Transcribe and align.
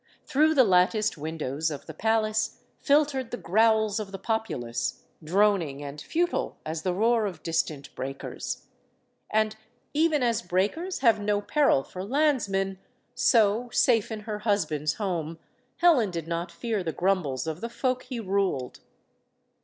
Through 0.25 0.55
the 0.55 0.63
latticed 0.63 1.15
windows 1.15 1.69
of 1.69 1.85
the 1.85 1.93
palace 1.93 2.57
filtered 2.79 3.29
the 3.29 3.37
growls 3.37 3.99
of 3.99 4.11
the 4.11 4.17
populace, 4.17 5.03
droning 5.23 5.83
and 5.83 6.01
futile 6.01 6.57
as 6.65 6.81
the 6.81 6.91
roar 6.95 7.27
of 7.27 7.43
distant 7.43 7.93
breakers. 7.93 8.63
And 9.29 9.55
even 9.93 10.23
as 10.23 10.41
breakers 10.41 11.01
have 11.05 11.19
no 11.19 11.39
peril 11.39 11.83
for 11.83 12.03
landsmen, 12.03 12.79
so, 13.13 13.69
safe 13.71 14.09
in 14.11 14.21
her 14.21 14.39
husband's 14.39 14.93
home, 14.95 15.37
Helen 15.77 16.09
did 16.09 16.27
not 16.27 16.51
fear 16.51 16.83
the 16.83 16.93
grumbles 16.93 17.45
of 17.45 17.61
the 17.61 17.69
folk 17.69 18.01
he 18.05 18.19
ruled. 18.19 18.79